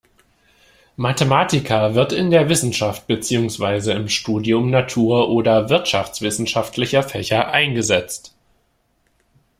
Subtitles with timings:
[0.95, 8.33] Mathematica wird in der Wissenschaft beziehungsweise im Studium natur- oder wirtschaftswissenschaftlicher Fächer eingesetzt.